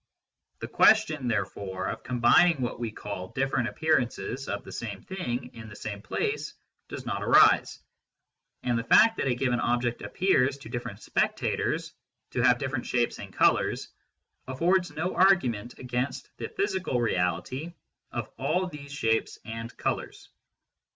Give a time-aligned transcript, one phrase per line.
[0.61, 5.69] The question, therefore, of combining what we call different appearances of the same thing in
[5.69, 6.55] the same place
[6.89, 7.77] does not arise,
[8.63, 11.93] and the fact that a given object appears to different spectators
[12.31, 13.89] to have different shapes and colours
[14.47, 17.71] affords no argument against the physical reality
[18.11, 20.29] of all these shapes and colours.